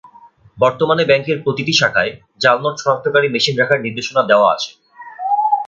বর্তমানে 0.57 1.03
ব্যাংকের 1.05 1.37
প্রতিটি 1.43 1.73
শাখায় 1.73 2.11
জাল 2.41 2.57
নোট 2.63 2.75
শনাক্তকারী 2.79 3.27
মেশিন 3.29 3.55
রাখার 3.57 3.79
নির্দেশনা 3.81 4.21
দেওয়া 4.29 4.47
আছে। 4.55 4.71